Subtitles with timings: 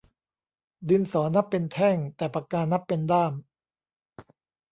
[0.89, 3.33] ดินสอนับเป็นแท่ง แต่ปากกานับเป็นด้าม